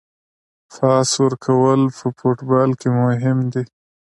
پاس 0.73 1.09
ورکول 1.23 1.81
په 1.97 2.07
فوټبال 2.17 2.69
کې 2.79 2.89
مهم 3.01 3.37
دي. 3.53 3.63